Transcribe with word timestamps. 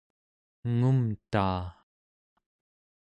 engumtaa 0.67 1.61